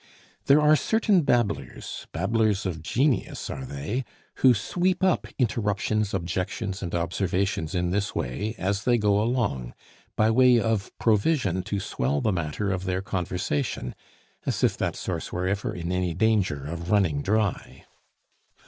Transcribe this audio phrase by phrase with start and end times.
[0.47, 4.03] There are certain babblers, babblers of genius are they,
[4.37, 9.75] who sweep up interruptions, objections, and observations in this way as they go along,
[10.15, 13.93] by way of provision to swell the matter of their conversation,
[14.43, 17.85] as if that source were ever in any danger of running dry.